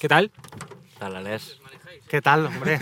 ¿Qué 0.00 0.08
tal? 0.08 0.30
Tal, 0.98 1.16
Alex. 1.16 1.58
¿Qué 2.08 2.20
tal, 2.22 2.46
hombre? 2.46 2.78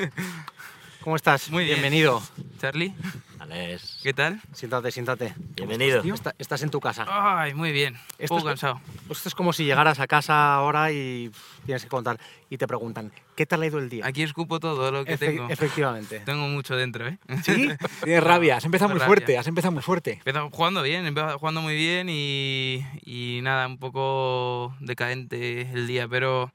¿Cómo 1.02 1.16
estás? 1.16 1.50
Muy 1.50 1.64
bien. 1.64 1.76
Bienvenido. 1.80 2.22
Charlie, 2.60 2.94
Alex. 3.38 4.00
¿qué 4.02 4.12
tal? 4.12 4.40
Siéntate, 4.52 4.90
siéntate. 4.90 5.34
Bienvenido. 5.56 6.02
Está- 6.02 6.34
estás 6.38 6.62
en 6.62 6.70
tu 6.70 6.80
casa. 6.80 7.06
Ay, 7.08 7.54
muy 7.54 7.72
bien. 7.72 7.94
Un 7.94 8.00
Esto 8.18 8.36
poco 8.36 8.48
es- 8.48 8.52
cansado. 8.60 8.80
Esto 9.10 9.28
es 9.28 9.34
como 9.34 9.52
si 9.52 9.64
llegaras 9.64 10.00
a 10.00 10.06
casa 10.06 10.54
ahora 10.54 10.92
y 10.92 11.28
pff, 11.30 11.64
tienes 11.66 11.82
que 11.82 11.88
contar 11.88 12.18
y 12.50 12.58
te 12.58 12.66
preguntan, 12.66 13.12
¿qué 13.36 13.46
tal 13.46 13.62
ha 13.62 13.66
ido 13.66 13.78
el 13.78 13.88
día? 13.88 14.06
Aquí 14.06 14.22
escupo 14.22 14.60
todo 14.60 14.90
lo 14.90 15.04
que 15.04 15.14
Efe- 15.14 15.18
tengo. 15.18 15.48
Efectivamente. 15.48 16.20
Tengo 16.26 16.46
mucho 16.48 16.76
dentro, 16.76 17.06
¿eh? 17.08 17.18
¿Sí? 17.44 17.68
Tienes 18.04 18.22
rabia, 18.22 18.56
has 18.56 18.64
empezado 18.64 18.90
muy 18.90 18.98
Rabia. 18.98 19.06
fuerte, 19.06 19.38
has 19.38 19.46
empezado 19.46 19.72
muy 19.72 19.82
fuerte. 19.82 20.12
Empezado 20.14 20.50
jugando 20.50 20.82
bien, 20.82 21.04
he 21.04 21.08
empezado 21.08 21.38
jugando 21.38 21.62
muy 21.62 21.74
bien 21.76 22.08
y, 22.10 22.84
y 23.04 23.40
nada, 23.42 23.66
un 23.66 23.78
poco 23.78 24.74
decadente 24.80 25.62
el 25.72 25.86
día, 25.86 26.06
pero, 26.08 26.52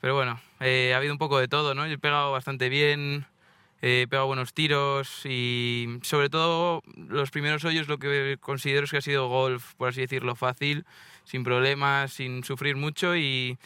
pero 0.00 0.14
bueno, 0.14 0.40
eh, 0.60 0.92
ha 0.94 0.96
habido 0.96 1.12
un 1.12 1.18
poco 1.18 1.38
de 1.38 1.48
todo, 1.48 1.74
¿no? 1.74 1.86
He 1.86 1.98
pegado 1.98 2.32
bastante 2.32 2.68
bien, 2.68 3.26
eh, 3.82 4.02
he 4.02 4.08
pegado 4.08 4.26
buenos 4.26 4.54
tiros 4.54 5.24
y 5.24 5.98
sobre 6.02 6.30
todo 6.30 6.82
los 6.96 7.30
primeros 7.30 7.64
hoyos 7.64 7.88
lo 7.88 7.98
que 7.98 8.36
considero 8.40 8.84
es 8.84 8.90
que 8.90 8.98
ha 8.98 9.02
sido 9.02 9.28
golf, 9.28 9.74
por 9.74 9.90
así 9.90 10.00
decirlo, 10.00 10.34
fácil, 10.36 10.84
sin 11.24 11.44
problemas, 11.44 12.12
sin 12.12 12.44
sufrir 12.44 12.76
mucho 12.76 13.16
y, 13.16 13.58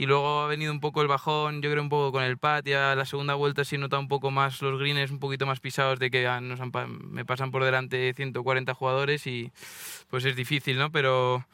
y 0.00 0.06
luego 0.06 0.40
ha 0.40 0.46
venido 0.46 0.72
un 0.72 0.80
poco 0.80 1.02
el 1.02 1.08
bajón, 1.08 1.60
yo 1.60 1.70
creo 1.70 1.82
un 1.82 1.90
poco 1.90 2.10
con 2.10 2.22
el 2.22 2.38
pat, 2.38 2.66
ya 2.66 2.94
la 2.94 3.04
segunda 3.04 3.34
vuelta 3.34 3.64
sí 3.64 3.76
he 3.76 3.78
notado 3.78 4.00
un 4.00 4.08
poco 4.08 4.30
más 4.30 4.62
los 4.62 4.80
greens 4.80 5.10
un 5.10 5.18
poquito 5.18 5.44
más 5.44 5.60
pisados 5.60 5.98
de 5.98 6.10
que 6.10 6.24
nos 6.40 6.58
han 6.58 6.72
me 7.10 7.26
pasan 7.26 7.50
por 7.50 7.64
delante 7.64 8.14
140 8.14 8.72
jugadores 8.72 9.26
y 9.26 9.52
pues 10.08 10.24
es 10.24 10.34
difícil, 10.36 10.78
¿no? 10.78 10.90
Pero, 10.90 11.44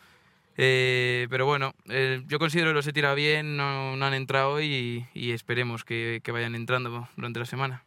eh, 0.56 1.26
pero 1.30 1.46
bueno, 1.46 1.74
eh, 1.88 2.22
yo 2.26 2.38
considero 2.38 2.70
que 2.70 2.74
los 2.74 2.86
he 2.86 2.92
tirado 2.92 3.14
bien, 3.14 3.56
no, 3.56 3.96
no 3.96 4.06
han 4.06 4.14
entrado 4.14 4.52
hoy 4.52 5.06
y, 5.14 5.20
y 5.20 5.32
esperemos 5.32 5.84
que, 5.84 6.20
que 6.22 6.32
vayan 6.32 6.54
entrando 6.54 7.08
durante 7.16 7.38
la 7.40 7.46
semana. 7.46 7.82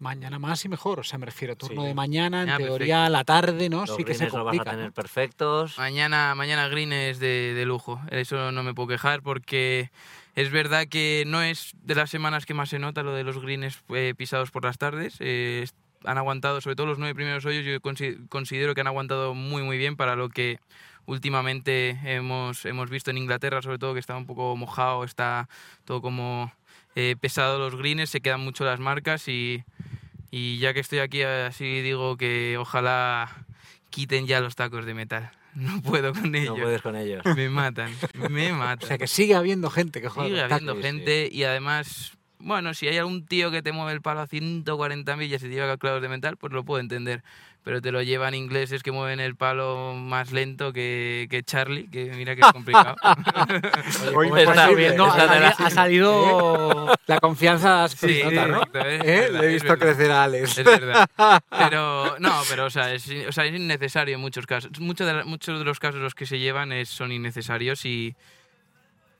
Mañana 0.00 0.40
más 0.40 0.64
y 0.64 0.68
mejor, 0.68 0.98
o 1.00 1.04
sea, 1.04 1.18
me 1.20 1.26
refiero 1.26 1.54
turno 1.56 1.82
Sí. 1.82 1.88
de 1.88 1.94
mañana, 1.94 2.42
en 2.42 2.48
Ah, 2.50 2.56
teoría 2.56 3.08
la 3.08 3.22
tarde, 3.24 3.68
¿no? 3.68 3.86
Los 3.86 3.96
sí 3.96 4.04
que 4.04 4.14
se 4.14 4.18
greens 4.24 4.34
los 4.34 4.44
vas 4.44 4.52
a 4.54 4.58
complica. 4.58 4.70
tener 4.76 4.92
perfectos. 4.92 5.78
Mañana, 5.78 6.34
mañana 6.34 6.66
green 6.68 6.92
es 6.92 7.20
de, 7.20 7.54
de 7.54 7.64
lujo, 7.64 8.00
eso 8.10 8.50
no 8.50 8.64
me 8.64 8.74
puedo 8.74 8.88
quejar 8.88 9.22
porque 9.22 9.90
es 10.34 10.50
verdad 10.50 10.88
que 10.88 11.22
no 11.28 11.42
es 11.42 11.70
de 11.84 11.94
las 11.94 12.10
semanas 12.10 12.44
que 12.44 12.54
más 12.54 12.70
se 12.70 12.80
nota 12.80 13.04
lo 13.04 13.12
de 13.14 13.22
los 13.22 13.38
greens 13.40 13.82
eh, 13.90 14.14
pisados 14.16 14.50
por 14.50 14.64
las 14.64 14.78
tardes. 14.78 15.16
eh, 15.20 15.64
han 16.06 16.18
aguantado, 16.18 16.60
sobre 16.60 16.76
todo 16.76 16.86
los 16.86 16.98
nueve 16.98 17.14
primeros 17.14 17.46
hoyos, 17.46 17.64
yo 17.64 17.80
consi- 17.80 18.28
considero 18.28 18.74
que 18.74 18.82
han 18.82 18.88
aguantado 18.88 19.32
muy 19.32 19.62
muy 19.62 19.78
bien 19.78 19.96
para 19.96 20.16
lo 20.16 20.28
que 20.28 20.58
últimamente 21.06 21.98
hemos, 22.04 22.64
hemos 22.64 22.90
visto 22.90 23.10
en 23.10 23.18
Inglaterra, 23.18 23.62
sobre 23.62 23.78
todo 23.78 23.94
que 23.94 24.00
está 24.00 24.16
un 24.16 24.26
poco 24.26 24.56
mojado, 24.56 25.04
está 25.04 25.48
todo 25.84 26.00
como 26.02 26.52
eh, 26.96 27.16
pesado 27.20 27.58
los 27.58 27.76
greens, 27.76 28.10
se 28.10 28.20
quedan 28.20 28.40
mucho 28.40 28.64
las 28.64 28.80
marcas 28.80 29.28
y, 29.28 29.64
y 30.30 30.58
ya 30.58 30.72
que 30.74 30.80
estoy 30.80 31.00
aquí 31.00 31.22
así 31.22 31.80
digo 31.82 32.16
que 32.16 32.56
ojalá 32.58 33.44
quiten 33.90 34.26
ya 34.26 34.40
los 34.40 34.54
tacos 34.56 34.84
de 34.86 34.94
metal. 34.94 35.30
No 35.54 35.80
puedo 35.82 36.12
con 36.12 36.32
No 36.32 36.38
ellos. 36.38 36.58
puedes 36.60 36.82
con 36.82 36.96
ellos. 36.96 37.24
Me 37.36 37.48
matan, 37.48 37.92
me 38.28 38.50
O 38.52 38.56
matan. 38.56 38.88
sea, 38.88 38.98
que 38.98 39.06
sigue 39.06 39.36
habiendo 39.36 39.70
gente 39.70 40.00
que 40.00 40.08
juega 40.08 40.28
Sigue 40.28 40.40
habiendo 40.42 40.72
tacos. 40.72 40.84
gente 40.84 41.28
y 41.30 41.44
además, 41.44 42.16
bueno, 42.44 42.74
si 42.74 42.86
hay 42.88 42.98
algún 42.98 43.26
tío 43.26 43.50
que 43.50 43.62
te 43.62 43.72
mueve 43.72 43.92
el 43.92 44.00
palo 44.02 44.20
a 44.20 44.26
140 44.26 45.16
millas 45.16 45.42
y 45.42 45.46
te 45.48 45.54
lleva 45.54 45.76
clavos 45.76 46.00
de 46.02 46.08
metal, 46.08 46.36
pues 46.36 46.52
lo 46.52 46.64
puedo 46.64 46.80
entender. 46.80 47.22
Pero 47.64 47.80
te 47.80 47.90
lo 47.92 48.02
llevan 48.02 48.34
ingleses 48.34 48.82
que 48.82 48.92
mueven 48.92 49.20
el 49.20 49.36
palo 49.36 49.94
más 49.94 50.32
lento 50.32 50.74
que, 50.74 51.26
que 51.30 51.42
Charlie, 51.42 51.88
que 51.88 52.04
mira 52.10 52.34
que 52.36 52.42
es 52.42 52.52
complicado. 52.52 52.94
Oye, 54.14 54.42
Está- 54.42 54.68
viendo, 54.68 55.06
está 55.06 55.22
ha, 55.22 55.40
la- 55.40 55.52
salido, 55.54 55.66
ha 55.66 55.70
salido- 55.70 56.94
La 57.06 57.18
confianza 57.20 57.88
Sí, 57.88 58.20
nota, 58.22 58.46
¿no? 58.48 58.62
¿Eh? 58.84 59.30
Le 59.32 59.38
he 59.44 59.48
visto 59.48 59.78
crecer 59.78 60.10
a 60.10 60.24
Alex. 60.24 60.58
Es 60.58 60.64
verdad. 60.64 61.08
Pero, 61.58 62.16
no, 62.18 62.42
pero, 62.50 62.66
o 62.66 62.70
sea, 62.70 62.92
es, 62.92 63.08
o 63.28 63.32
sea, 63.32 63.44
es 63.46 63.54
innecesario 63.54 64.14
en 64.16 64.20
muchos 64.20 64.46
casos. 64.46 64.70
Muchos 64.80 65.06
de, 65.06 65.14
la- 65.14 65.24
muchos 65.24 65.58
de 65.58 65.64
los 65.64 65.78
casos 65.80 66.00
los 66.00 66.14
que 66.14 66.26
se 66.26 66.38
llevan 66.38 66.70
es, 66.72 66.88
son 66.90 67.12
innecesarios 67.12 67.84
y, 67.86 68.14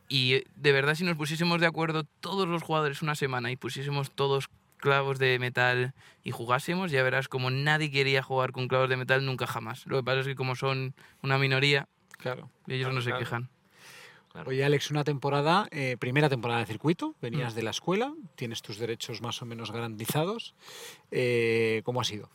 y 0.09 0.45
de 0.57 0.73
verdad 0.73 0.95
si 0.95 1.05
nos 1.05 1.17
pusiésemos 1.17 1.61
de 1.61 1.67
acuerdo 1.67 2.05
todos 2.21 2.47
los 2.49 2.63
jugadores 2.63 3.03
una 3.03 3.15
semana 3.15 3.51
y 3.51 3.57
pusiésemos 3.57 4.11
todos 4.11 4.49
clavos 4.77 5.19
de 5.19 5.39
metal 5.39 5.95
y 6.23 6.31
jugásemos, 6.31 6.91
ya 6.91 7.03
verás 7.03 7.29
como 7.29 7.51
nadie 7.51 7.91
quería 7.91 8.23
jugar 8.23 8.53
con 8.53 8.69
clavos 8.69 8.91
de 8.91 8.97
metal 8.99 9.25
nunca 9.25 9.47
jamás. 9.47 9.87
Lo 9.87 9.97
que 9.97 10.03
pasa 10.05 10.21
es 10.21 10.27
que 10.27 10.35
como 10.35 10.57
son 10.57 10.95
una 11.23 11.39
minoría, 11.39 11.89
Claro. 12.19 12.51
ellos 12.69 12.93
no 12.93 13.01
se 13.01 13.11
claro. 13.11 13.19
quejan. 13.25 13.49
Oye, 14.47 14.65
Alex, 14.65 14.91
una 14.91 15.05
temporada, 15.05 15.69
eh, 15.71 15.97
primera 15.99 16.29
temporada 16.29 16.59
de 16.61 16.67
circuito, 16.67 17.15
venías 17.23 17.55
de 17.55 17.63
la 17.63 17.71
escuela, 17.71 18.13
tienes 18.35 18.63
tus 18.63 18.79
derechos 18.79 19.23
más 19.23 19.41
o 19.43 19.47
menos 19.47 19.71
garantizados. 19.71 20.55
Eh, 21.13 21.83
¿Cómo 21.85 22.01
ha 22.01 22.05
sido? 22.05 22.29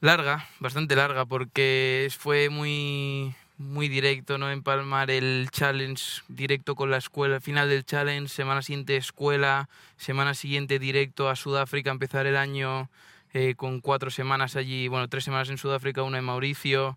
Larga, 0.00 0.48
bastante 0.58 0.96
larga, 0.96 1.24
porque 1.24 2.08
fue 2.18 2.48
muy, 2.48 3.34
muy 3.60 3.88
directo, 3.88 4.38
¿no? 4.38 4.50
Empalmar 4.50 5.10
el 5.10 5.48
challenge 5.50 6.22
directo 6.28 6.74
con 6.74 6.90
la 6.90 6.96
escuela, 6.96 7.40
final 7.40 7.68
del 7.68 7.84
challenge, 7.84 8.28
semana 8.28 8.62
siguiente 8.62 8.96
escuela, 8.96 9.68
semana 9.98 10.32
siguiente 10.32 10.78
directo 10.78 11.28
a 11.28 11.36
Sudáfrica, 11.36 11.90
empezar 11.90 12.26
el 12.26 12.38
año 12.38 12.88
eh, 13.34 13.54
con 13.56 13.80
cuatro 13.80 14.08
semanas 14.10 14.56
allí, 14.56 14.88
bueno, 14.88 15.08
tres 15.08 15.24
semanas 15.24 15.50
en 15.50 15.58
Sudáfrica, 15.58 16.02
una 16.02 16.16
en 16.16 16.24
Mauricio, 16.24 16.96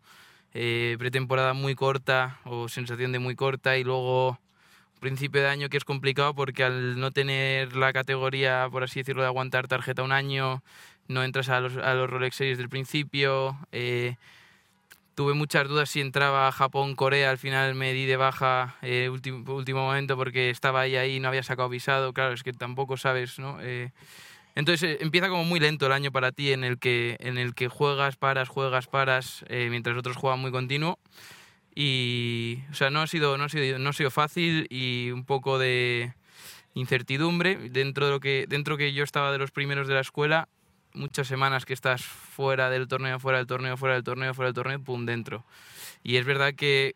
eh, 0.53 0.95
pretemporada 0.99 1.53
muy 1.53 1.75
corta 1.75 2.39
o 2.45 2.69
sensación 2.69 3.11
de 3.11 3.19
muy 3.19 3.35
corta 3.35 3.77
y 3.77 3.83
luego 3.83 4.39
principio 5.01 5.41
de 5.41 5.49
año 5.49 5.67
que 5.67 5.75
es 5.75 5.83
complicado 5.83 6.33
porque 6.33 6.63
al 6.63 6.97
no 6.97 7.11
tener 7.11 7.75
la 7.75 7.91
categoría, 7.91 8.69
por 8.71 8.83
así 8.83 9.01
decirlo, 9.01 9.21
de 9.23 9.27
aguantar 9.27 9.67
tarjeta 9.67 10.01
un 10.01 10.13
año, 10.13 10.63
no 11.09 11.25
entras 11.25 11.49
a 11.49 11.59
los, 11.59 11.75
a 11.75 11.93
los 11.93 12.09
Rolex 12.09 12.37
Series 12.37 12.57
del 12.57 12.69
principio. 12.69 13.57
eh, 13.73 14.15
tuve 15.15 15.33
muchas 15.33 15.67
dudas 15.67 15.89
si 15.89 16.01
entraba 16.01 16.47
a 16.47 16.51
Japón, 16.51 16.95
Corea, 16.95 17.29
al 17.29 17.37
final 17.37 17.75
me 17.75 17.93
di 17.93 18.05
de 18.05 18.17
baja 18.17 18.77
eh, 18.81 19.09
último, 19.09 19.53
último 19.53 19.85
momento 19.85 20.17
porque 20.17 20.49
estaba 20.49 20.81
ahí, 20.81 20.95
ahí, 20.95 21.19
no 21.19 21.27
había 21.27 21.43
sacado 21.43 21.69
visado, 21.69 22.13
claro, 22.13 22.33
es 22.33 22.43
que 22.43 22.53
tampoco 22.53 22.97
sabes, 22.97 23.39
¿no? 23.39 23.57
Eh, 23.61 23.91
entonces 24.55 24.91
eh, 24.91 24.97
empieza 25.01 25.29
como 25.29 25.43
muy 25.43 25.59
lento 25.59 25.85
el 25.85 25.91
año 25.91 26.11
para 26.11 26.31
ti 26.31 26.51
en 26.51 26.63
el 26.63 26.79
que, 26.79 27.17
en 27.19 27.37
el 27.37 27.55
que 27.55 27.67
juegas, 27.67 28.15
paras, 28.17 28.49
juegas, 28.49 28.87
paras, 28.87 29.45
eh, 29.49 29.67
mientras 29.69 29.97
otros 29.97 30.17
juegan 30.17 30.39
muy 30.39 30.51
continuo. 30.51 30.99
Y, 31.75 32.59
o 32.71 32.75
sea, 32.75 32.91
no 32.91 33.01
ha 33.01 33.07
sido, 33.07 33.37
no 33.37 33.45
ha 33.45 33.49
sido, 33.49 33.79
no 33.79 33.89
ha 33.89 33.93
sido 33.93 34.11
fácil 34.11 34.67
y 34.69 35.09
un 35.11 35.25
poco 35.25 35.57
de 35.57 36.13
incertidumbre 36.75 37.55
dentro 37.69 38.05
de 38.05 38.11
lo 38.11 38.19
que, 38.19 38.45
dentro 38.47 38.77
que 38.77 38.93
yo 38.93 39.03
estaba 39.03 39.31
de 39.31 39.39
los 39.39 39.51
primeros 39.51 39.87
de 39.87 39.95
la 39.95 40.01
escuela, 40.01 40.49
muchas 40.93 41.27
semanas 41.27 41.65
que 41.65 41.73
estás 41.73 42.03
fuera 42.03 42.69
del 42.69 42.87
torneo, 42.87 43.19
fuera 43.19 43.37
del 43.37 43.47
torneo, 43.47 43.77
fuera 43.77 43.95
del 43.95 44.03
torneo, 44.03 44.33
fuera 44.33 44.47
del 44.47 44.55
torneo, 44.55 44.79
pum, 44.79 45.05
dentro. 45.05 45.43
Y 46.03 46.17
es 46.17 46.25
verdad 46.25 46.53
que 46.53 46.95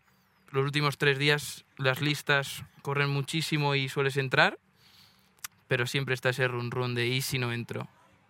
los 0.51 0.63
últimos 0.63 0.97
tres 0.97 1.19
días 1.19 1.65
las 1.77 2.01
listas 2.01 2.63
corren 2.81 3.09
muchísimo 3.09 3.75
y 3.75 3.89
sueles 3.89 4.17
entrar, 4.17 4.57
pero 5.67 5.87
siempre 5.87 6.13
está 6.13 6.29
ese 6.29 6.47
run 6.47 6.71
run 6.71 6.95
de 6.95 7.07
¿y 7.07 7.21
si 7.21 7.39
no 7.39 7.51
entro? 7.51 7.87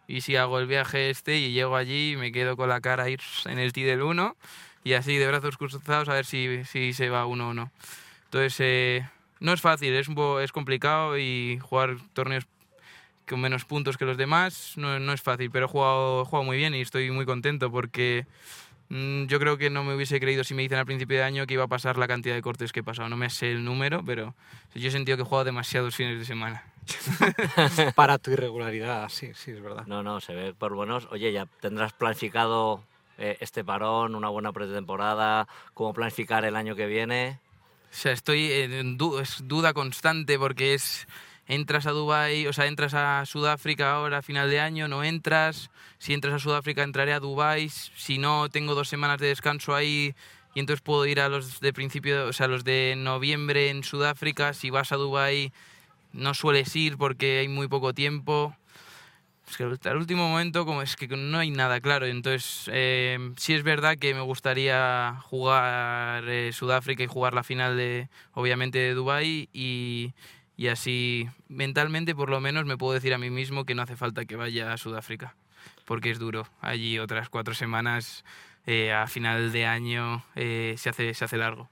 ¿Y 0.08 0.22
si 0.22 0.36
hago 0.36 0.60
el 0.60 0.68
viaje 0.68 1.10
este 1.10 1.38
y 1.38 1.52
llego 1.52 1.76
allí 1.76 2.16
me 2.18 2.32
quedo 2.32 2.56
con 2.56 2.70
la 2.70 2.82
cara 2.82 3.04
ahí 3.04 3.18
en 3.46 3.60
el 3.60 3.74
tee 3.74 3.84
del 3.84 4.02
1 4.02 4.36
y 4.84 4.94
así 4.94 5.18
de 5.18 5.28
brazos 5.28 5.58
cruzados 5.58 6.08
a 6.10 6.14
ver 6.14 6.26
si, 6.26 6.64
si 6.66 6.94
se 6.94 7.10
va 7.10 7.26
uno 7.26 7.50
o 7.50 7.54
no? 7.54 7.72
Entonces, 8.26 8.58
eh, 8.60 9.10
no 9.40 9.54
es 9.54 9.62
fácil, 9.62 9.94
es, 9.94 10.08
un 10.08 10.42
es 10.42 10.52
complicado 10.52 11.18
y 11.18 11.60
jugar 11.62 11.98
torneos 12.14 12.46
con 13.28 13.42
menos 13.42 13.66
puntos 13.66 13.98
que 13.98 14.06
los 14.06 14.18
demás 14.18 14.74
no, 14.78 15.00
no 15.00 15.14
es 15.14 15.22
fácil, 15.22 15.52
pero 15.52 15.66
he 15.66 15.70
jugado, 15.70 16.22
he 16.22 16.26
jugado 16.26 16.44
muy 16.44 16.58
bien 16.58 16.74
y 16.76 16.82
estoy 16.82 17.12
muy 17.12 17.26
contento 17.26 17.70
porque 17.72 18.26
mm, 18.90 19.26
yo 19.26 19.40
creo 19.40 19.58
que 19.58 19.70
no 19.70 19.84
me 19.84 19.96
hubiese 19.96 20.20
creído 20.20 20.44
si 20.44 20.54
me 20.54 20.62
dicen 20.64 20.78
al 20.80 20.86
principio 20.86 21.18
de 21.18 21.24
año 21.24 21.46
que 21.46 21.54
iba 21.56 21.64
a 21.66 21.68
pasar 21.68 21.98
la 21.98 22.08
cantidad 22.08 22.36
de 22.36 22.42
cortes 22.42 22.72
que 22.72 22.80
he 22.80 22.84
pasado. 22.84 23.10
No 23.10 23.18
me 23.18 23.30
sé 23.30 23.52
el 23.52 23.64
número, 23.66 24.04
pero 24.06 24.34
yo 24.76 24.88
he 24.88 24.92
sentido 24.92 25.18
que 25.18 25.24
he 25.24 25.26
jugado 25.26 25.46
demasiados 25.46 25.96
fines 25.96 26.18
de 26.20 26.26
semana. 26.26 26.64
Para 27.96 28.18
tu 28.18 28.32
irregularidad, 28.32 29.10
sí, 29.10 29.32
sí, 29.36 29.52
es 29.52 29.62
verdad. 29.62 29.86
No, 29.88 30.04
no, 30.04 30.22
se 30.22 30.34
ve 30.34 30.54
por 30.54 30.74
buenos. 30.74 31.08
Oye, 31.12 31.32
ya 31.32 31.46
tendrás 31.60 31.94
planificado 31.94 32.84
eh, 33.18 33.38
este 33.42 33.64
parón, 33.64 34.16
una 34.16 34.30
buena 34.30 34.52
pretemporada, 34.54 35.48
cómo 35.74 35.94
planificar 35.94 36.46
el 36.46 36.56
año 36.56 36.76
que 36.76 36.86
viene. 36.86 37.40
O 37.92 37.94
sea, 37.94 38.12
estoy 38.12 38.52
en 38.52 38.98
du- 38.98 39.20
es 39.20 39.48
duda 39.48 39.74
constante 39.74 40.38
porque 40.38 40.74
es 40.74 41.08
entras 41.48 41.88
a 41.88 41.92
Dubai, 41.92 42.46
o 42.48 42.54
sea, 42.54 42.68
entras 42.68 42.94
a 42.94 43.26
Sudáfrica 43.26 43.94
ahora 43.94 44.20
a 44.20 44.22
final 44.22 44.50
de 44.50 44.60
año, 44.60 44.88
no 44.88 45.04
entras. 45.04 45.72
Si 45.98 46.14
entras 46.14 46.36
a 46.36 46.40
Sudáfrica 46.40 46.84
entraré 46.84 47.14
a 47.14 47.20
Dubai, 47.20 47.70
si 47.70 48.18
no 48.18 48.50
tengo 48.50 48.76
dos 48.76 48.90
semanas 48.90 49.20
de 49.20 49.28
descanso 49.28 49.74
ahí 49.74 50.14
y 50.54 50.60
entonces 50.60 50.82
puedo 50.82 51.06
ir 51.06 51.20
a 51.20 51.30
los 51.30 51.60
de 51.60 51.72
principio, 51.74 52.28
o 52.28 52.34
sea, 52.34 52.48
los 52.48 52.64
de 52.64 52.96
noviembre 52.98 53.70
en 53.70 53.84
Sudáfrica. 53.84 54.54
Si 54.54 54.70
vas 54.70 54.92
a 54.92 54.98
Dubai 54.98 55.52
no 56.14 56.34
sueles 56.34 56.76
ir 56.76 56.98
porque 56.98 57.40
hay 57.40 57.48
muy 57.48 57.68
poco 57.68 57.94
tiempo. 57.94 58.56
Es 59.50 59.56
que 59.56 59.64
al 59.64 59.98
último 59.98 60.28
momento 60.28 60.66
como 60.66 60.82
es 60.82 60.98
que 60.98 61.08
no 61.08 61.38
hay 61.38 61.52
nada 61.52 61.80
claro. 61.80 62.06
Entonces, 62.06 62.70
eh, 62.74 63.18
sí 63.38 63.54
es 63.54 63.64
verdad 63.64 63.98
que 63.98 64.14
me 64.14 64.22
gustaría 64.22 65.22
jugar 65.24 66.28
eh, 66.28 66.52
Sudáfrica 66.52 67.04
y 67.04 67.08
jugar 67.08 67.34
la 67.34 67.44
final 67.44 67.78
de, 67.78 68.10
obviamente, 68.34 68.80
de 68.80 68.94
Dubái 68.94 69.50
y, 69.54 70.14
y 70.58 70.68
así 70.68 71.30
mentalmente 71.48 72.16
por 72.16 72.30
lo 72.30 72.42
menos 72.42 72.66
me 72.66 72.78
puedo 72.78 72.94
decir 72.94 73.14
a 73.14 73.18
mí 73.18 73.30
mismo 73.30 73.64
que 73.64 73.76
no 73.76 73.84
hace 73.84 73.96
falta 73.96 74.26
que 74.26 74.36
vaya 74.36 74.74
a 74.74 74.78
Sudáfrica, 74.78 75.36
porque 75.86 76.10
es 76.10 76.20
duro. 76.20 76.48
Allí 76.60 77.00
otras 77.00 77.30
cuatro 77.30 77.54
semanas 77.54 78.26
eh, 78.66 78.92
a 78.92 79.08
final 79.08 79.52
de 79.52 79.66
año 79.68 80.24
eh, 80.36 80.74
se, 80.78 80.90
hace, 80.90 81.14
se 81.14 81.24
hace 81.24 81.38
largo 81.38 81.70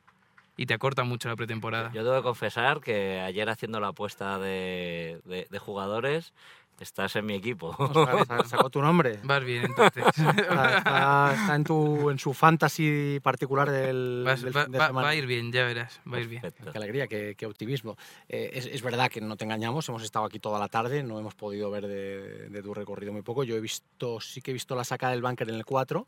y 0.56 0.68
te 0.68 0.74
acorta 0.74 1.04
mucho 1.04 1.28
la 1.28 1.36
pretemporada. 1.36 1.92
Yo 1.94 2.04
debo 2.04 2.24
confesar 2.24 2.80
que 2.80 3.20
ayer 3.20 3.50
haciendo 3.50 3.80
la 3.80 3.90
apuesta 3.90 4.40
de, 4.40 5.20
de 5.26 5.60
jugadores 5.60 6.34
Estás 6.80 7.16
en 7.16 7.25
mi 7.25 7.36
equipo. 7.36 7.74
Ostras, 7.77 8.27
sacó 8.50 8.69
tu 8.69 8.81
nombre. 8.81 9.19
Vas 9.24 9.44
bien, 9.45 9.63
entonces. 9.66 10.04
Está, 10.18 10.77
está- 10.77 11.33
está 11.33 11.56
en, 11.56 11.63
tu, 11.63 12.10
en 12.10 12.19
su 12.19 12.33
fantasy 12.33 13.19
particular 13.24 13.72
del, 13.72 14.24
Vas- 14.25 14.42
del 14.42 14.56
va, 14.56 14.63
fin 14.63 14.72
de 14.74 14.77
va- 14.80 14.88
semana. 14.88 15.06
va 15.06 15.10
a 15.12 15.16
ir 15.16 15.25
bien, 15.25 15.51
ya 15.54 15.63
verás. 15.63 16.01
Va 16.12 16.18
a 16.18 16.22
ir 16.22 16.27
bien. 16.27 16.42
Perfecto. 16.42 16.72
Qué 16.74 16.77
alegría, 16.77 17.07
qué, 17.07 17.36
qué 17.38 17.45
optimismo. 17.45 17.95
Eh, 18.27 18.51
es, 18.54 18.66
es 18.66 18.81
verdad 18.81 19.10
que 19.10 19.22
no 19.22 19.38
te 19.38 19.45
engañamos, 19.45 19.88
hemos 19.88 20.04
estado 20.04 20.25
aquí 20.25 20.39
toda 20.39 20.60
la 20.60 20.68
tarde, 20.68 21.01
no 21.01 21.18
hemos 21.18 21.33
podido 21.36 21.72
ver 21.72 21.88
de, 21.88 22.50
de 22.50 22.62
tu 22.62 22.74
recorrido 22.74 23.13
muy 23.13 23.21
poco. 23.21 23.44
Yo 23.45 23.56
he 23.56 23.62
visto, 23.62 24.19
sí 24.19 24.42
que 24.42 24.51
he 24.51 24.54
visto 24.54 24.75
la 24.75 24.83
sacada 24.83 25.13
del 25.13 25.21
bunker 25.21 25.48
en 25.50 25.56
el 25.56 25.63
4, 25.66 26.06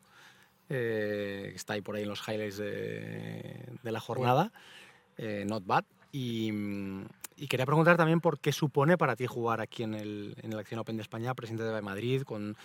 eh, 0.70 1.48
que 1.52 1.56
está 1.56 1.74
ahí 1.74 1.82
por 1.82 1.96
ahí 1.96 2.04
en 2.04 2.10
los 2.10 2.28
highlights 2.28 2.58
de, 2.58 3.64
de 3.82 3.92
la 3.92 4.00
jornada, 4.02 4.52
eh, 5.18 5.46
not 5.48 5.66
bad. 5.66 5.86
Y, 6.12 6.52
y 7.38 7.48
quería 7.48 7.66
preguntar 7.66 7.98
también 7.98 8.20
por 8.20 8.40
qué 8.40 8.52
supone 8.52 8.98
para 8.98 9.16
ti 9.16 9.28
jugar 9.28 9.62
aquí 9.62 9.84
en 9.84 9.94
el, 9.94 10.36
en 10.42 10.54
el 10.54 10.60
Acción 10.60 10.80
Open 10.80 10.96
de 10.98 11.02
España, 11.04 11.34
presidente 11.34 11.64
de 11.64 11.82
Madrid, 11.82 12.24
con 12.24 12.58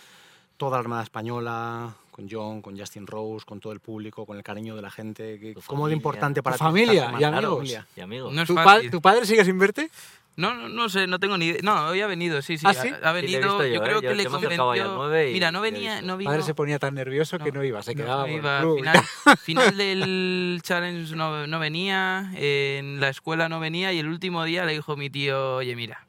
toda 0.57 0.73
la 0.73 0.79
Armada 0.79 1.03
Española, 1.03 1.95
con 2.11 2.27
John, 2.29 2.61
con 2.61 2.77
Justin 2.77 3.07
Rose, 3.07 3.45
con 3.45 3.59
todo 3.59 3.73
el 3.73 3.79
público, 3.79 4.25
con 4.25 4.37
el 4.37 4.43
cariño 4.43 4.75
de 4.75 4.81
la 4.81 4.91
gente. 4.91 5.39
que- 5.39 5.53
Tu 5.53 5.61
¿Cómo 5.61 5.85
de 5.87 5.91
familia. 5.93 5.95
importante 5.97 6.43
para 6.43 6.55
Tu 6.55 6.59
ti 6.59 6.63
esta 6.63 6.65
familia 6.69 6.93
y 7.19 7.23
amigos. 7.23 7.55
familia. 7.57 7.87
Y 7.95 8.01
amigos. 8.01 8.33
No 8.33 8.45
¿Tu, 8.45 8.55
pa- 8.55 8.81
tu 8.91 9.01
padre 9.01 9.25
sigue 9.25 9.43
sin 9.45 9.57
verte? 9.57 9.89
No, 10.35 10.55
no, 10.55 10.67
no 10.67 10.89
sé, 10.89 11.05
no 11.05 11.19
tengo 11.19 11.37
ni 11.37 11.45
idea. 11.45 11.59
No, 11.63 11.89
hoy 11.89 12.01
ha 12.01 12.07
venido, 12.07 12.41
sí, 12.41 12.57
sí. 12.57 12.65
¿Ah, 12.65 12.71
ha- 12.71 12.73
sí? 12.73 12.89
Ha, 13.03 13.11
venido, 13.11 13.39
yo, 13.41 13.57
yo 13.67 13.75
¿eh? 13.75 13.79
creo 13.83 14.01
Yo 14.01 14.09
que 14.09 14.15
le 14.15 14.25
convenció. 14.25 15.09
Mira, 15.31 15.51
no 15.51 15.61
venía, 15.61 16.01
no 16.01 16.17
vino. 16.17 16.31
padre 16.31 16.41
se 16.43 16.55
ponía 16.55 16.79
tan 16.79 16.95
nervioso 16.95 17.37
que 17.37 17.51
no 17.51 17.63
iba, 17.63 17.83
se 17.83 17.93
no, 17.93 18.03
quedaba 18.03 18.21
no 18.21 18.23
por 18.23 18.29
el 18.31 18.37
iba. 18.37 18.59
club. 18.61 18.77
Final, 18.79 19.03
final 19.43 19.77
del 19.77 20.59
challenge 20.63 21.15
no, 21.15 21.45
no 21.45 21.59
venía, 21.59 22.31
en 22.35 22.99
la 22.99 23.09
escuela 23.09 23.47
no 23.47 23.59
venía 23.59 23.93
y 23.93 23.99
el 23.99 24.07
último 24.07 24.43
día 24.43 24.65
le 24.65 24.73
dijo 24.73 24.97
mi 24.97 25.11
tío, 25.11 25.57
oye, 25.57 25.75
mira, 25.75 26.07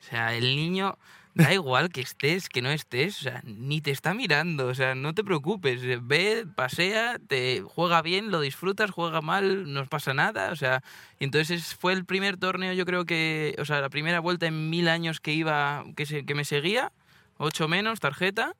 o 0.00 0.02
sea, 0.08 0.32
el 0.34 0.54
niño, 0.56 0.96
da 1.40 1.52
igual 1.54 1.90
que 1.90 2.00
estés, 2.00 2.48
que 2.48 2.62
no 2.62 2.70
estés, 2.70 3.18
o 3.18 3.22
sea, 3.22 3.40
ni 3.44 3.80
te 3.80 3.90
está 3.90 4.14
mirando, 4.14 4.66
o 4.68 4.74
sea, 4.74 4.94
no 4.94 5.14
te 5.14 5.24
preocupes, 5.24 5.82
eh, 5.82 5.98
ve, 6.00 6.46
pasea, 6.54 7.18
te 7.28 7.62
juega 7.62 8.02
bien, 8.02 8.30
lo 8.30 8.40
disfrutas, 8.40 8.90
juega 8.90 9.20
mal, 9.20 9.72
no 9.72 9.84
pasa 9.86 10.14
nada, 10.14 10.50
o 10.52 10.56
sea, 10.56 10.82
y 11.18 11.24
entonces 11.24 11.60
es- 11.62 11.74
fue 11.74 11.92
el 11.92 12.04
primer 12.04 12.36
torneo, 12.36 12.72
yo 12.72 12.84
creo 12.86 13.04
que, 13.04 13.54
o 13.58 13.64
sea, 13.64 13.80
la 13.80 13.88
primera 13.90 14.20
vuelta 14.20 14.46
en 14.46 14.70
mil 14.70 14.88
años 14.88 15.20
que 15.20 15.32
iba, 15.32 15.84
que, 15.96 16.06
se- 16.06 16.24
que 16.24 16.34
me 16.34 16.44
seguía, 16.44 16.92
ocho 17.38 17.68
menos, 17.68 18.00
tarjeta, 18.00 18.54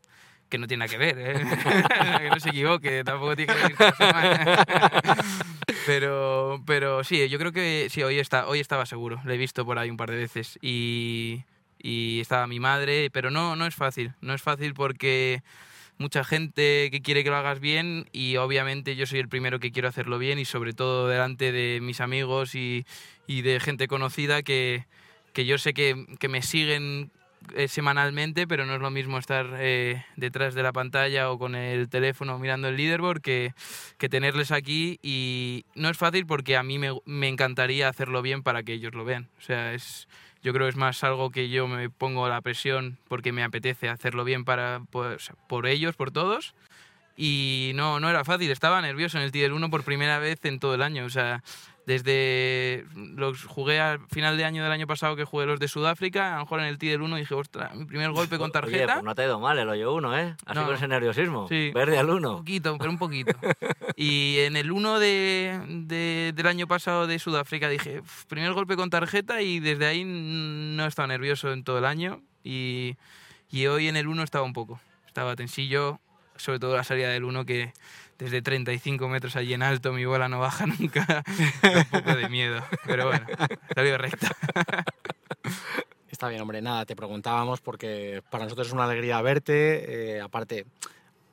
que 0.48 0.58
no 0.58 0.66
tiene 0.66 0.84
nada 0.84 0.90
que 0.90 0.98
ver, 0.98 1.18
¿eh? 1.18 1.34
que 2.20 2.30
no 2.30 2.40
se 2.40 2.48
equivoque, 2.48 3.04
tampoco 3.04 3.36
tiene 3.36 3.54
que 3.54 3.62
ver 3.62 3.76
pero, 5.86 6.62
pero 6.66 7.04
sí, 7.04 7.28
yo 7.28 7.38
creo 7.38 7.52
que 7.52 7.86
sí, 7.90 8.02
hoy, 8.02 8.18
está, 8.18 8.46
hoy 8.48 8.58
estaba 8.60 8.86
seguro, 8.86 9.20
lo 9.24 9.32
he 9.32 9.36
visto 9.36 9.64
por 9.64 9.78
ahí 9.78 9.90
un 9.90 9.96
par 9.96 10.10
de 10.10 10.16
veces 10.16 10.58
y, 10.62 11.44
y 11.82 12.20
estaba 12.20 12.46
mi 12.46 12.60
madre, 12.60 13.10
pero 13.10 13.30
no, 13.30 13.56
no 13.56 13.66
es 13.66 13.74
fácil, 13.74 14.14
no 14.20 14.34
es 14.34 14.42
fácil 14.42 14.74
porque 14.74 15.42
mucha 15.98 16.24
gente 16.24 16.88
que 16.90 17.02
quiere 17.02 17.22
que 17.22 17.30
lo 17.30 17.36
hagas 17.36 17.60
bien 17.60 18.06
y 18.12 18.36
obviamente 18.36 18.96
yo 18.96 19.06
soy 19.06 19.18
el 19.18 19.28
primero 19.28 19.60
que 19.60 19.70
quiero 19.70 19.88
hacerlo 19.88 20.18
bien 20.18 20.38
y 20.38 20.46
sobre 20.46 20.72
todo 20.72 21.08
delante 21.08 21.52
de 21.52 21.80
mis 21.82 22.00
amigos 22.00 22.54
y, 22.54 22.86
y 23.26 23.42
de 23.42 23.60
gente 23.60 23.86
conocida 23.86 24.42
que, 24.42 24.86
que 25.34 25.44
yo 25.44 25.58
sé 25.58 25.74
que, 25.74 26.06
que 26.18 26.28
me 26.28 26.40
siguen 26.40 27.10
eh, 27.54 27.68
semanalmente, 27.68 28.46
pero 28.46 28.64
no 28.64 28.74
es 28.74 28.80
lo 28.80 28.90
mismo 28.90 29.18
estar 29.18 29.46
eh, 29.58 30.04
detrás 30.16 30.54
de 30.54 30.62
la 30.62 30.72
pantalla 30.72 31.30
o 31.30 31.38
con 31.38 31.54
el 31.54 31.88
teléfono 31.88 32.38
mirando 32.38 32.68
el 32.68 32.76
leaderboard 32.76 33.20
que, 33.20 33.52
que 33.98 34.08
tenerles 34.08 34.52
aquí 34.52 34.98
y 35.02 35.64
no 35.74 35.88
es 35.90 35.96
fácil 35.96 36.26
porque 36.26 36.56
a 36.56 36.62
mí 36.62 36.78
me, 36.78 36.90
me 37.06 37.28
encantaría 37.28 37.88
hacerlo 37.88 38.22
bien 38.22 38.42
para 38.42 38.62
que 38.62 38.74
ellos 38.74 38.94
lo 38.94 39.04
vean. 39.04 39.28
O 39.38 39.42
sea, 39.42 39.74
es, 39.74 40.06
yo 40.42 40.52
creo 40.52 40.66
que 40.66 40.70
es 40.70 40.76
más 40.76 41.04
algo 41.04 41.30
que 41.30 41.48
yo 41.48 41.68
me 41.68 41.90
pongo 41.90 42.28
la 42.28 42.40
presión 42.40 42.98
porque 43.08 43.32
me 43.32 43.42
apetece 43.42 43.88
hacerlo 43.88 44.24
bien 44.24 44.44
para, 44.44 44.82
pues, 44.90 45.32
por 45.48 45.66
ellos, 45.66 45.96
por 45.96 46.10
todos. 46.10 46.54
Y 47.16 47.72
no, 47.74 48.00
no 48.00 48.08
era 48.08 48.24
fácil, 48.24 48.50
estaba 48.50 48.80
nervioso 48.80 49.18
en 49.18 49.24
el 49.24 49.32
Tier 49.32 49.52
1 49.52 49.68
por 49.68 49.84
primera 49.84 50.18
vez 50.18 50.38
en 50.44 50.58
todo 50.58 50.74
el 50.74 50.82
año. 50.82 51.04
O 51.04 51.10
sea, 51.10 51.42
desde 51.86 52.84
los 53.16 53.44
jugué 53.44 53.80
al 53.80 54.00
final 54.08 54.36
de 54.36 54.44
año 54.44 54.62
del 54.62 54.72
año 54.72 54.86
pasado 54.86 55.16
que 55.16 55.24
jugué 55.24 55.46
los 55.46 55.58
de 55.58 55.66
Sudáfrica, 55.68 56.32
a 56.34 56.38
lo 56.38 56.44
mejor 56.44 56.60
en 56.60 56.66
el 56.66 56.78
Tier 56.78 57.00
1 57.00 57.16
dije, 57.16 57.34
ostras, 57.34 57.74
mi 57.74 57.84
primer 57.84 58.10
golpe 58.12 58.36
con 58.38 58.44
Oye, 58.46 58.52
tarjeta. 58.52 58.92
pues 58.94 59.04
no 59.04 59.14
te 59.14 59.22
ha 59.22 59.24
ido 59.26 59.40
mal 59.40 59.58
el 59.58 59.68
hoyo 59.68 59.92
uno, 59.94 60.16
¿eh? 60.16 60.36
Así 60.46 60.58
No. 60.60 60.66
con 60.66 60.74
ese 60.74 60.88
nerviosismo. 60.88 61.48
Sí. 61.48 61.70
Verde 61.74 61.98
al 61.98 62.10
Un 62.10 62.16
uno. 62.16 62.36
poquito, 62.38 62.76
pero 62.78 62.90
un 62.90 62.98
poquito. 62.98 63.32
Y 63.96 64.38
en 64.40 64.56
el 64.56 64.70
1 64.72 64.98
de, 64.98 65.60
de- 65.68 66.32
del 66.34 66.46
año 66.46 66.66
pasado 66.66 67.06
de 67.06 67.18
Sudáfrica 67.18 67.68
dije, 67.68 68.00
"Uf, 68.00 68.24
primer 68.26 68.52
golpe 68.52 68.76
con 68.76 68.88
tarjeta 68.88 69.42
y 69.42 69.60
desde 69.60 69.86
ahí 69.86 70.04
no 70.06 70.84
he 70.84 70.88
estado 70.88 71.08
nervioso 71.08 71.52
en 71.52 71.64
todo 71.64 71.78
el 71.78 71.84
año. 71.84 72.22
Y, 72.42 72.96
y 73.50 73.66
hoy 73.66 73.88
en 73.88 73.96
el 73.96 74.06
1 74.08 74.22
estaba 74.22 74.44
un 74.44 74.52
poco. 74.54 74.80
Estaba 75.06 75.36
tensillo, 75.36 76.00
sobre 76.40 76.58
todo 76.58 76.76
la 76.76 76.84
salida 76.84 77.08
del 77.10 77.24
1 77.24 77.44
que 77.44 77.72
desde 78.18 78.42
35 78.42 79.08
metros 79.08 79.36
allí 79.36 79.54
en 79.54 79.62
alto 79.62 79.92
mi 79.92 80.04
bola 80.04 80.28
no 80.28 80.38
baja 80.40 80.66
nunca. 80.66 81.06
Da 81.62 81.78
un 81.78 81.84
poco 81.84 82.14
de 82.14 82.28
miedo, 82.28 82.62
pero 82.86 83.06
bueno, 83.06 83.26
salió 83.74 83.96
recta. 83.98 84.30
Está 86.10 86.28
bien, 86.28 86.42
hombre, 86.42 86.60
nada, 86.60 86.84
te 86.84 86.96
preguntábamos 86.96 87.60
porque 87.60 88.22
para 88.30 88.44
nosotros 88.44 88.66
es 88.66 88.72
una 88.72 88.84
alegría 88.84 89.22
verte. 89.22 90.16
eh, 90.16 90.20
aparte, 90.20 90.66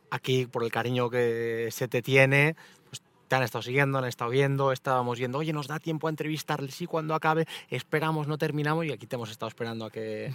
aquí 0.10 0.46
por 0.46 0.64
el 0.64 0.72
cariño 0.72 1.10
que 1.10 1.70
se 1.72 1.88
te 1.88 2.02
tiene, 2.02 2.56
pues 2.90 3.02
te 3.28 3.36
han 3.36 3.44
estado 3.44 3.62
siguiendo, 3.62 3.98
han 3.98 4.06
estado 4.06 4.32
viendo, 4.32 4.72
estábamos 4.72 5.18
viendo, 5.18 5.40
oye, 5.40 5.54
nos 5.54 5.68
da 5.68 5.80
tiempo 5.80 6.08
a 6.08 6.10
entrevistarle, 6.10 6.72
sí, 6.72 6.86
cuando 6.86 7.16
acabe, 7.16 7.48
esperamos, 7.70 8.28
no 8.28 8.38
terminamos, 8.38 8.86
y 8.86 8.92
aquí 8.92 9.08
te 9.08 9.16
hemos 9.16 9.30
estado 9.30 9.50
esperando 9.50 9.86
a 9.86 9.92
que, 9.92 10.34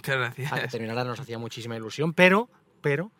a 0.51 0.59
que 0.61 0.67
terminara, 0.67 1.03
nos 1.03 1.19
hacía 1.19 1.39
muchísima 1.39 1.75
ilusión, 1.75 2.13
pero, 2.13 2.49
pero 2.81 3.11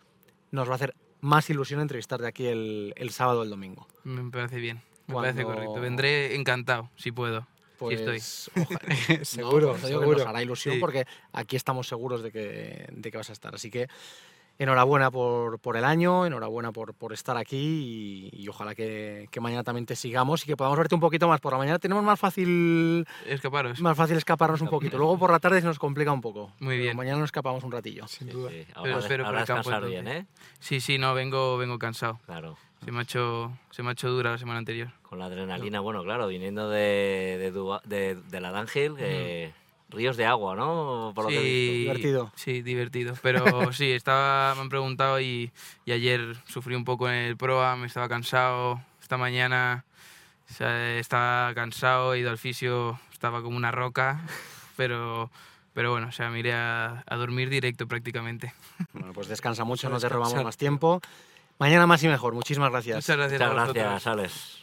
nos 0.52 0.68
va 0.68 0.74
a 0.74 0.76
hacer 0.76 0.94
más 1.24 1.50
ilusión 1.50 1.80
entrevistarte 1.80 2.28
aquí 2.28 2.46
el, 2.48 2.94
el 2.98 3.10
sábado 3.12 3.40
o 3.40 3.44
el 3.44 3.50
domingo. 3.50 3.88
Me 4.04 4.30
parece 4.30 4.58
bien, 4.58 4.82
me 5.08 5.14
Cuando- 5.14 5.22
parece 5.32 5.44
correcto. 5.44 5.80
Vendré 5.82 6.36
encantado, 6.36 6.90
si 6.96 7.12
puedo. 7.12 7.48
Pues, 7.80 8.00
estoy. 8.00 8.62
ojalá. 8.64 8.80
Seguro, 9.26 9.74
que 9.74 9.80
seguro. 9.88 10.18
Nos 10.20 10.28
hará 10.28 10.42
ilusión 10.42 10.76
Sí. 10.76 10.80
porque 10.80 11.06
aquí 11.34 11.56
estamos 11.56 11.88
seguros 11.88 12.22
de 12.24 12.32
que, 12.32 12.88
de 12.92 13.12
que 13.12 13.18
vas 13.18 13.30
a 13.30 13.34
estar. 13.34 13.54
Así 13.56 13.70
que 13.72 13.88
enhorabuena 14.64 15.12
por, 15.12 15.60
por 15.60 15.78
el 15.78 15.84
año, 15.86 16.26
enhorabuena 16.26 16.72
por, 16.72 16.94
por 16.94 17.14
estar 17.14 17.38
aquí 17.38 18.30
y, 18.34 18.42
y 18.44 18.48
ojalá 18.48 18.74
que, 18.76 19.28
que 19.32 19.40
mañana 19.40 19.64
también 19.64 19.86
te 19.86 19.96
sigamos 19.96 20.44
y 20.44 20.48
que 20.48 20.58
podamos 20.58 20.78
verte 20.78 20.96
un 20.96 21.02
poquito 21.02 21.28
más. 21.28 21.40
Por 21.40 21.52
la 21.54 21.60
mañana 21.60 21.80
tenemos 21.80 22.04
más 22.04 22.20
fácil, 22.20 23.06
Escaparos. 23.28 23.80
más 23.82 23.96
fácil 23.98 24.18
escaparnos 24.18 24.62
un 24.62 24.70
poquito. 24.70 24.98
Luego 24.98 25.18
por 25.18 25.32
la 25.32 25.40
tarde 25.40 25.62
se 25.62 25.68
nos 25.68 25.80
complica 25.80 26.12
un 26.12 26.22
poco. 26.22 26.52
Muy 26.60 26.76
Pero 26.76 26.84
bien. 26.84 26.98
Mañana 26.98 27.20
nos 27.20 27.28
escapamos 27.28 27.64
un 27.64 27.72
ratillo. 27.72 28.08
Sin 28.08 28.30
duda. 28.30 28.50
sí. 28.50 28.66
Pero 28.68 28.80
Ahora, 28.80 28.98
espero 29.00 29.24
por 29.24 29.28
ahora 29.36 29.42
el 29.42 29.48
campo, 29.64 29.88
bien, 29.88 30.08
¿eh? 30.08 30.26
Sí, 30.60 30.80
sí, 30.80 30.98
no, 30.98 31.14
vengo, 31.14 31.58
vengo 31.58 31.78
cansado. 31.80 32.20
Claro. 32.26 32.58
Se 32.84 32.92
me, 32.92 33.00
ha 33.00 33.04
hecho, 33.04 33.52
se 33.72 33.82
me 33.82 33.90
ha 33.90 33.92
hecho 33.94 34.10
dura 34.10 34.32
la 34.32 34.38
semana 34.38 34.60
anterior. 34.60 34.90
Con 35.04 35.18
la 35.18 35.26
adrenalina, 35.26 35.80
bueno, 35.80 36.04
claro, 36.04 36.28
viniendo 36.28 36.70
de, 36.70 37.38
de, 37.40 37.54
Duba- 37.54 37.82
de, 37.86 38.16
de 38.16 38.42
la 38.42 38.66
que 38.66 39.54
ríos 39.94 40.18
de 40.18 40.26
agua, 40.26 40.56
¿no? 40.56 41.12
Por 41.16 41.26
lo 41.26 41.30
que 41.30 41.40
sí, 41.40 41.78
Divertido. 41.80 42.32
Sí, 42.36 42.62
divertido. 42.62 43.16
Pero 43.22 43.46
sí, 43.74 43.92
estaba, 43.92 44.54
me 44.56 44.62
han 44.62 44.70
preguntado 44.70 45.20
y, 45.22 45.52
y 45.86 45.92
ayer 45.92 46.36
sufrí 46.46 46.76
un 46.76 46.84
poco 46.84 47.08
en 47.08 47.16
el 47.16 47.38
proa, 47.38 47.76
me 47.76 47.88
estaba 47.88 48.10
cansado. 48.10 48.82
Esta 49.02 49.18
mañana 49.18 49.86
o 50.50 50.54
sea, 50.54 50.98
estaba 50.98 51.54
cansado, 51.54 52.14
he 52.14 52.20
ido 52.20 52.30
al 52.30 52.38
fisio, 52.38 53.00
estaba 53.12 53.42
como 53.42 53.58
una 53.58 53.72
roca. 53.72 54.22
Pero, 54.76 55.32
pero 55.74 55.92
bueno, 55.92 56.08
o 56.08 56.12
sea, 56.12 56.30
me 56.30 56.40
iré 56.40 56.54
a, 56.54 57.04
a 57.06 57.16
dormir 57.16 57.50
directo 57.50 57.88
prácticamente. 57.88 58.54
Bueno, 58.94 59.14
pues 59.14 59.28
descansa 59.28 59.64
mucho, 59.64 59.90
no 59.90 60.00
te 60.00 60.10
robamos 60.10 60.44
más 60.44 60.58
tiempo. 60.58 61.02
Mañana 61.60 61.88
más 61.88 62.04
y 62.04 62.08
mejor. 62.08 62.34
Muchísimas 62.34 62.72
gracias. 62.72 62.98
Muchas 62.98 63.18
gracias 63.18 63.42
a 63.42 63.50
Muchas 63.50 63.74
gracias, 63.74 64.08
Alex. 64.08 64.63